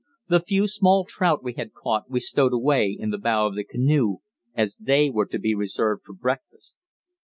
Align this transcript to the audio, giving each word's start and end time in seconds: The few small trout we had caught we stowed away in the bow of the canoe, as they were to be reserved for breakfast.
The 0.29 0.39
few 0.39 0.65
small 0.67 1.05
trout 1.07 1.43
we 1.43 1.53
had 1.53 1.73
caught 1.75 2.09
we 2.09 2.21
stowed 2.21 2.53
away 2.53 2.97
in 2.99 3.11
the 3.11 3.19
bow 3.19 3.45
of 3.45 3.55
the 3.55 3.63
canoe, 3.63 4.17
as 4.55 4.77
they 4.77 5.11
were 5.11 5.27
to 5.27 5.37
be 5.37 5.53
reserved 5.53 6.05
for 6.07 6.15
breakfast. 6.15 6.75